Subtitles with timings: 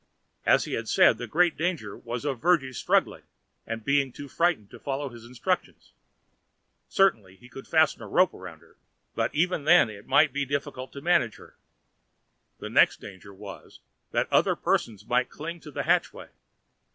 [0.47, 3.21] As he had said, the great danger was of Virginie struggling
[3.67, 5.91] and being too frightened to follow his instructions.
[6.89, 8.77] Certainly he could fasten a rope round her,
[9.13, 11.55] but even then it might be difficult to manage her.
[12.57, 13.79] The next danger was,
[14.09, 16.29] that other persons might cling to the hatchway.